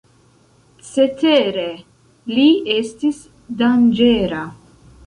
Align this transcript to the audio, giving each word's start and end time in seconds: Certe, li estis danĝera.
Certe, 0.87 1.35
li 2.35 2.47
estis 2.79 3.21
danĝera. 3.63 4.47